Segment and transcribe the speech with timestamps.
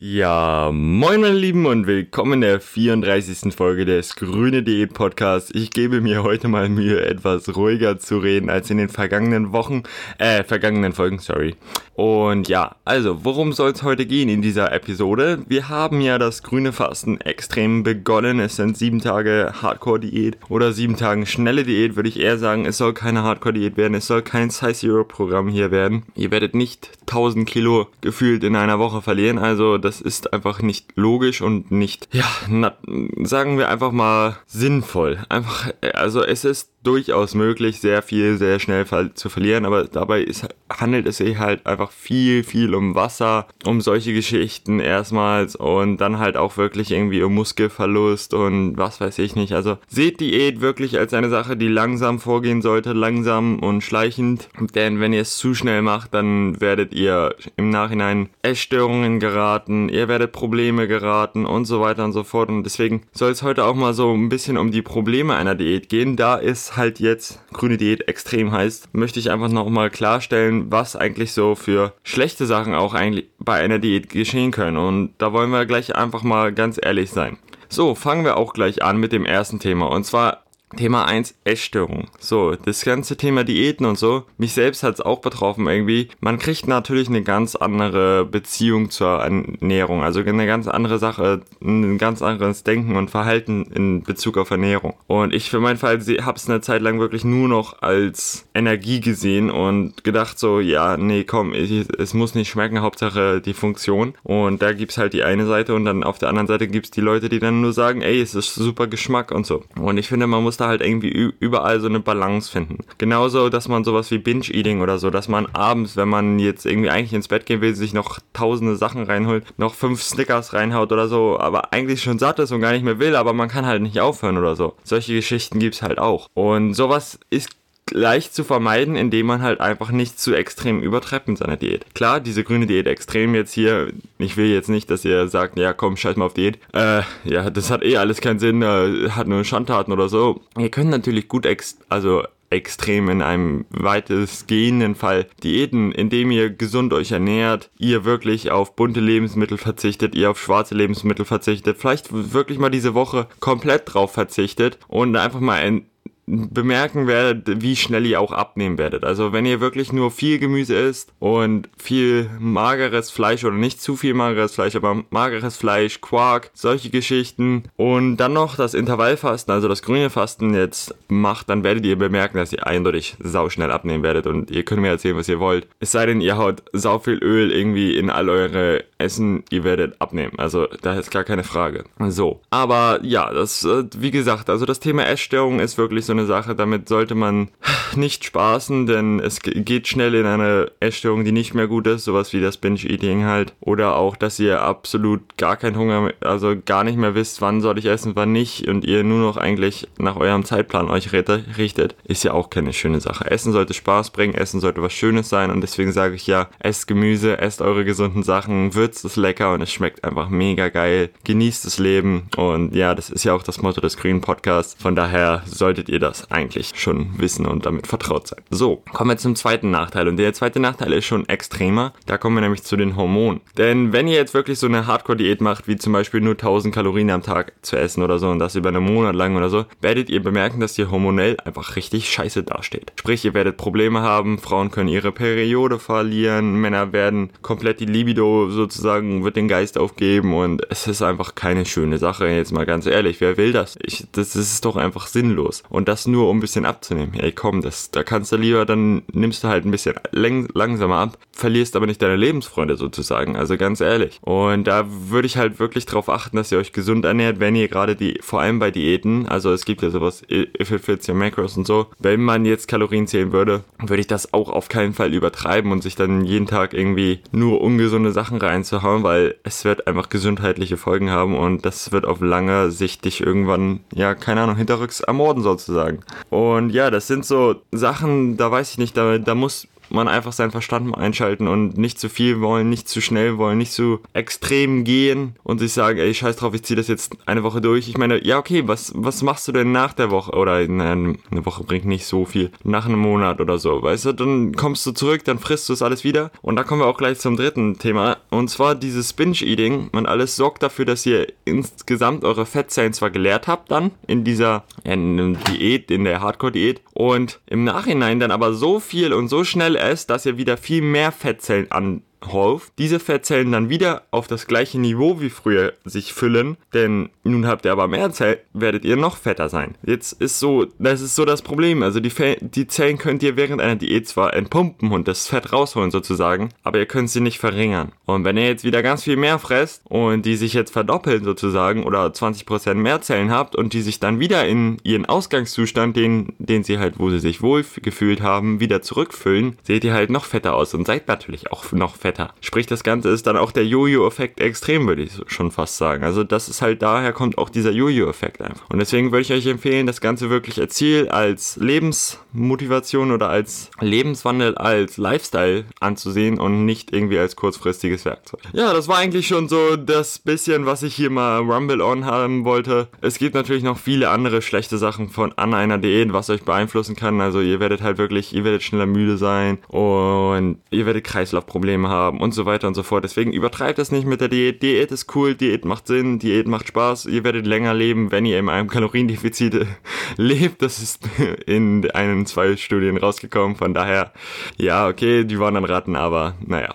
[0.00, 3.52] Ja, moin meine Lieben und willkommen in der 34.
[3.52, 5.50] Folge des Grüne Diät Podcasts.
[5.52, 9.82] Ich gebe mir heute mal Mühe, etwas ruhiger zu reden als in den vergangenen Wochen,
[10.18, 11.56] äh, vergangenen Folgen, sorry.
[11.98, 15.42] Und ja, also, worum soll es heute gehen in dieser Episode?
[15.48, 18.38] Wir haben ja das grüne Fasten extrem begonnen.
[18.38, 22.66] Es sind sieben Tage Hardcore-Diät oder sieben Tage schnelle Diät, würde ich eher sagen.
[22.66, 26.04] Es soll keine Hardcore-Diät werden, es soll kein Size Zero Programm hier werden.
[26.14, 31.40] Ihr werdet nicht 1000 Kilo gefühlt in einer Woche verlieren, also ist einfach nicht logisch
[31.42, 32.76] und nicht, ja, na,
[33.22, 35.18] sagen wir einfach mal sinnvoll.
[35.28, 40.46] Einfach, also es ist durchaus möglich, sehr viel, sehr schnell zu verlieren, aber dabei ist,
[40.70, 46.18] handelt es sich halt einfach viel, viel um Wasser, um solche Geschichten erstmals und dann
[46.18, 49.52] halt auch wirklich irgendwie um Muskelverlust und was weiß ich nicht.
[49.52, 55.00] Also seht Diät wirklich als eine Sache, die langsam vorgehen sollte, langsam und schleichend, denn
[55.00, 60.32] wenn ihr es zu schnell macht, dann werdet ihr im Nachhinein Essstörungen geraten, ihr werdet
[60.32, 63.94] Probleme geraten und so weiter und so fort und deswegen soll es heute auch mal
[63.94, 68.08] so ein bisschen um die Probleme einer Diät gehen, da ist halt jetzt grüne Diät
[68.08, 73.30] extrem heißt, möchte ich einfach nochmal klarstellen, was eigentlich so für schlechte Sachen auch eigentlich
[73.38, 74.76] bei einer Diät geschehen können.
[74.76, 77.38] Und da wollen wir gleich einfach mal ganz ehrlich sein.
[77.68, 79.86] So, fangen wir auch gleich an mit dem ersten Thema.
[79.86, 80.44] Und zwar
[80.76, 82.08] Thema 1, Essstörung.
[82.18, 86.08] So, das ganze Thema Diäten und so, mich selbst hat es auch betroffen irgendwie.
[86.20, 91.98] Man kriegt natürlich eine ganz andere Beziehung zur Ernährung, also eine ganz andere Sache, ein
[91.98, 94.94] ganz anderes Denken und Verhalten in Bezug auf Ernährung.
[95.06, 99.00] Und ich für meinen Fall habe es eine Zeit lang wirklich nur noch als Energie
[99.00, 104.14] gesehen und gedacht so, ja, nee, komm, ich, es muss nicht schmecken, Hauptsache die Funktion.
[104.22, 107.00] Und da gibt's halt die eine Seite und dann auf der anderen Seite gibt's die
[107.00, 109.64] Leute, die dann nur sagen, ey, es ist super Geschmack und so.
[109.80, 112.78] Und ich finde, man muss da halt irgendwie überall so eine Balance finden.
[112.98, 116.90] Genauso, dass man sowas wie Binge-Eating oder so, dass man abends, wenn man jetzt irgendwie
[116.90, 121.08] eigentlich ins Bett gehen will, sich noch tausende Sachen reinholt, noch fünf Snickers reinhaut oder
[121.08, 123.82] so, aber eigentlich schon satt ist und gar nicht mehr will, aber man kann halt
[123.82, 124.74] nicht aufhören oder so.
[124.84, 126.28] Solche Geschichten gibt's halt auch.
[126.34, 127.57] Und sowas ist
[127.90, 131.86] leicht zu vermeiden, indem man halt einfach nicht zu extrem übertreibt mit seiner Diät.
[131.94, 135.72] Klar, diese grüne Diät extrem jetzt hier, ich will jetzt nicht, dass ihr sagt, ja
[135.72, 136.58] komm, scheiß mal auf Diät.
[136.72, 140.40] Äh, ja, das hat eh alles keinen Sinn, äh, hat nur Schandtaten oder so.
[140.58, 146.92] Ihr könnt natürlich gut, ex also extrem in einem weitestgehenden Fall Diäten, indem ihr gesund
[146.92, 152.58] euch ernährt, ihr wirklich auf bunte Lebensmittel verzichtet, ihr auf schwarze Lebensmittel verzichtet, vielleicht wirklich
[152.58, 155.86] mal diese Woche komplett drauf verzichtet und einfach mal ein
[156.28, 159.04] bemerken werdet, wie schnell ihr auch abnehmen werdet.
[159.04, 163.96] Also wenn ihr wirklich nur viel Gemüse isst und viel mageres Fleisch oder nicht zu
[163.96, 169.68] viel mageres Fleisch, aber mageres Fleisch, Quark, solche Geschichten und dann noch das Intervallfasten, also
[169.68, 174.02] das grüne Fasten jetzt macht, dann werdet ihr bemerken, dass ihr eindeutig sau schnell abnehmen
[174.02, 175.66] werdet und ihr könnt mir erzählen, was ihr wollt.
[175.80, 180.00] Es sei denn, ihr haut sau viel Öl irgendwie in all eure Essen, ihr werdet
[180.00, 180.38] abnehmen.
[180.38, 181.84] Also da ist gar keine Frage.
[182.08, 186.26] So, aber ja, das äh, wie gesagt, also das Thema Essstörung ist wirklich so eine
[186.26, 187.48] Sache, damit sollte man
[187.96, 192.32] nicht spaßen, denn es geht schnell in eine Essstörung, die nicht mehr gut ist, sowas
[192.32, 193.54] wie das Binge-Eating halt.
[193.60, 197.78] Oder auch, dass ihr absolut gar keinen Hunger, also gar nicht mehr wisst, wann soll
[197.78, 202.24] ich essen, wann nicht und ihr nur noch eigentlich nach eurem Zeitplan euch richtet, ist
[202.24, 203.30] ja auch keine schöne Sache.
[203.30, 206.86] Essen sollte Spaß bringen, Essen sollte was Schönes sein und deswegen sage ich ja, esst
[206.86, 211.10] Gemüse, esst eure gesunden Sachen, würzt es lecker und es schmeckt einfach mega geil.
[211.24, 214.76] Genießt das Leben und ja, das ist ja auch das Motto des Green Podcasts.
[214.80, 218.40] Von daher solltet ihr das eigentlich schon wissen und damit vertraut sein.
[218.50, 220.08] So, kommen wir zum zweiten Nachteil.
[220.08, 221.92] Und der zweite Nachteil ist schon extremer.
[222.06, 223.40] Da kommen wir nämlich zu den Hormonen.
[223.56, 227.10] Denn wenn ihr jetzt wirklich so eine Hardcore-Diät macht, wie zum Beispiel nur 1000 Kalorien
[227.10, 230.10] am Tag zu essen oder so und das über einen Monat lang oder so, werdet
[230.10, 232.92] ihr bemerken, dass ihr hormonell einfach richtig scheiße dasteht.
[232.98, 238.50] Sprich, ihr werdet Probleme haben, Frauen können ihre Periode verlieren, Männer werden komplett die Libido
[238.50, 242.86] sozusagen, wird den Geist aufgeben und es ist einfach keine schöne Sache, jetzt mal ganz
[242.86, 243.20] ehrlich.
[243.20, 243.76] Wer will das?
[243.82, 245.62] Ich, das, das ist doch einfach sinnlos.
[245.68, 247.14] Und das nur um ein bisschen abzunehmen.
[247.14, 251.18] Ey, komm, das, da kannst du lieber, dann nimmst du halt ein bisschen langsamer ab,
[251.32, 253.36] verlierst aber nicht deine Lebensfreunde sozusagen.
[253.36, 254.18] Also ganz ehrlich.
[254.22, 257.68] Und da würde ich halt wirklich darauf achten, dass ihr euch gesund ernährt, wenn ihr
[257.68, 261.14] gerade die, vor allem bei Diäten, also es gibt ja sowas, if it fits your
[261.14, 264.94] macros und so, wenn man jetzt Kalorien zählen würde, würde ich das auch auf keinen
[264.94, 269.86] Fall übertreiben und sich dann jeden Tag irgendwie nur ungesunde Sachen reinzuhauen, weil es wird
[269.86, 274.56] einfach gesundheitliche Folgen haben und das wird auf lange Sicht dich irgendwann, ja, keine Ahnung,
[274.56, 275.87] hinterrücks ermorden sozusagen.
[276.30, 280.32] Und ja, das sind so Sachen, da weiß ich nicht, da, da muss man einfach
[280.32, 284.00] seinen Verstand mal einschalten und nicht zu viel wollen, nicht zu schnell wollen, nicht zu
[284.12, 287.88] extrem gehen und sich sagen, ey, scheiß drauf, ich ziehe das jetzt eine Woche durch.
[287.88, 290.32] Ich meine, ja, okay, was, was machst du denn nach der Woche?
[290.32, 292.50] Oder eine Woche bringt nicht so viel.
[292.64, 294.12] Nach einem Monat oder so, weißt du?
[294.12, 296.30] Dann kommst du zurück, dann frisst du es alles wieder.
[296.42, 298.18] Und da kommen wir auch gleich zum dritten Thema.
[298.30, 303.46] Und zwar dieses Binge-Eating und alles sorgt dafür, dass ihr insgesamt eure Fettzellen zwar geleert
[303.46, 308.80] habt dann in dieser in Diät, in der Hardcore-Diät und im Nachhinein dann aber so
[308.80, 313.52] viel und so schnell esst, dass ihr wieder viel mehr Fettzellen an Holf diese Fettzellen
[313.52, 317.88] dann wieder auf das gleiche Niveau wie früher sich füllen, denn nun habt ihr aber
[317.88, 319.74] mehr Zellen, werdet ihr noch fetter sein.
[319.84, 321.82] Jetzt ist so, das ist so das Problem.
[321.82, 325.90] Also die, die Zellen könnt ihr während einer Diät zwar entpumpen und das Fett rausholen
[325.90, 327.92] sozusagen, aber ihr könnt sie nicht verringern.
[328.04, 331.84] Und wenn ihr jetzt wieder ganz viel mehr fresst und die sich jetzt verdoppeln sozusagen
[331.84, 336.64] oder 20% mehr Zellen habt und die sich dann wieder in ihren Ausgangszustand, den, den
[336.64, 340.54] sie halt, wo sie sich wohl gefühlt haben, wieder zurückfüllen, seht ihr halt noch fetter
[340.54, 342.32] aus und seid natürlich auch noch fetter fetter.
[342.40, 346.04] Sprich, das Ganze ist dann auch der Jojo-Effekt extrem, würde ich schon fast sagen.
[346.04, 348.70] Also das ist halt daher kommt auch dieser Jojo-Effekt einfach.
[348.70, 353.70] Und deswegen würde ich euch empfehlen, das Ganze wirklich als Ziel, als Lebensmotivation oder als
[353.80, 358.40] Lebenswandel, als Lifestyle anzusehen und nicht irgendwie als kurzfristiges Werkzeug.
[358.54, 362.46] Ja, das war eigentlich schon so das bisschen, was ich hier mal Rumble on haben
[362.46, 362.88] wollte.
[363.02, 366.96] Es gibt natürlich noch viele andere schlechte Sachen von an einer Diät, was euch beeinflussen
[366.96, 367.20] kann.
[367.20, 371.97] Also ihr werdet halt wirklich, ihr werdet schneller müde sein und ihr werdet Kreislaufprobleme haben
[371.98, 373.04] haben und so weiter und so fort.
[373.04, 374.62] Deswegen übertreibt das nicht mit der Diät.
[374.62, 377.06] Diät ist cool, Diät macht Sinn, Diät macht Spaß.
[377.06, 379.66] Ihr werdet länger leben, wenn ihr in einem Kaloriendefizit
[380.16, 380.62] lebt.
[380.62, 381.08] Das ist
[381.46, 383.56] in einen, zwei Studien rausgekommen.
[383.56, 384.12] Von daher,
[384.56, 386.74] ja, okay, die waren dann Ratten, aber naja.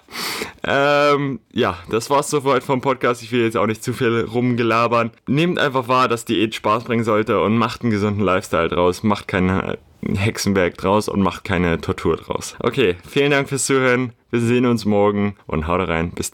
[0.65, 3.23] Ähm, ja, das war's soweit vom Podcast.
[3.23, 5.11] Ich will jetzt auch nicht zu viel rumgelabern.
[5.27, 9.03] Nehmt einfach wahr, dass Diät Spaß bringen sollte und macht einen gesunden Lifestyle draus.
[9.03, 9.77] Macht keinen
[10.15, 12.55] Hexenberg draus und macht keine Tortur draus.
[12.59, 14.13] Okay, vielen Dank fürs Zuhören.
[14.29, 16.11] Wir sehen uns morgen und haut rein.
[16.11, 16.31] Bis